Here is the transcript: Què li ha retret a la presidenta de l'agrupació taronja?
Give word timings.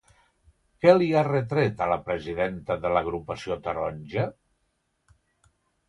Què 0.85 0.95
li 0.99 1.09
ha 1.19 1.23
retret 1.27 1.83
a 1.85 1.89
la 1.93 1.99
presidenta 2.09 2.79
de 2.87 2.93
l'agrupació 2.97 3.61
taronja? 3.71 4.29